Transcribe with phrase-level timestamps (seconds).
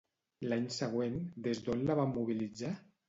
[0.53, 1.19] L'any següent,
[1.49, 2.73] des d'on la van mobilitzar?